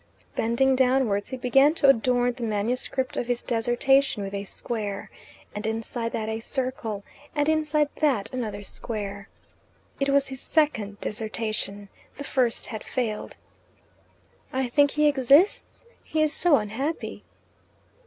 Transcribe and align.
Bending 0.35 0.75
downwards 0.75 1.29
he 1.29 1.37
began 1.37 1.75
to 1.75 1.87
adorn 1.87 2.33
the 2.33 2.41
manuscript 2.41 3.17
of 3.17 3.27
his 3.27 3.43
dissertation 3.43 4.23
with 4.23 4.33
a 4.33 4.45
square, 4.45 5.11
and 5.53 5.67
inside 5.67 6.11
that 6.13 6.27
a 6.27 6.39
circle, 6.39 7.03
and 7.35 7.47
inside 7.47 7.87
that 7.97 8.33
another 8.33 8.63
square. 8.63 9.29
It 9.99 10.09
was 10.09 10.29
his 10.29 10.41
second 10.41 10.99
dissertation: 11.01 11.87
the 12.15 12.23
first 12.23 12.65
had 12.65 12.83
failed. 12.83 13.35
"I 14.51 14.67
think 14.69 14.89
he 14.89 15.05
exists: 15.07 15.85
he 16.03 16.19
is 16.23 16.33
so 16.33 16.55
unhappy." 16.57 17.23